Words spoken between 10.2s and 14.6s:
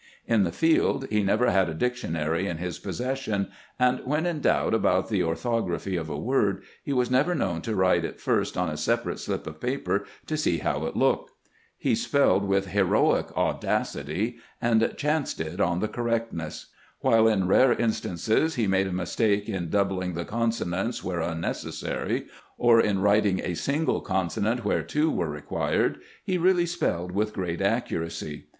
to see how it looked. He spelled with heroic audacity,